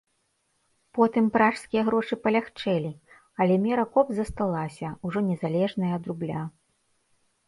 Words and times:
Потым 0.97 1.25
пражскія 1.33 1.81
грошы 1.89 2.15
палягчэлі, 2.23 2.89
але 3.45 3.57
мера 3.65 3.83
коп 3.97 4.07
засталася, 4.21 4.87
ужо 5.11 5.19
незалежная 5.29 5.91
ад 5.99 6.03
рубля. 6.13 6.41